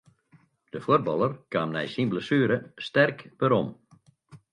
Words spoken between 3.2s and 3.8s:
werom.